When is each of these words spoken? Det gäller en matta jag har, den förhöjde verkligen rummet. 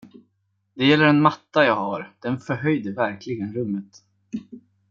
Det 0.73 0.85
gäller 0.85 1.05
en 1.05 1.21
matta 1.21 1.63
jag 1.65 1.75
har, 1.75 2.13
den 2.19 2.39
förhöjde 2.39 2.91
verkligen 2.91 3.53
rummet. 3.53 4.03